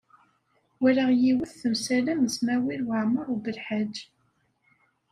Walaɣ 0.81 1.09
yiwet 1.21 1.51
temsalam 1.61 2.19
d 2.23 2.29
Smawil 2.37 2.81
Waɛmaṛ 2.87 3.27
U 3.35 3.37
Belḥaǧ. 3.45 3.95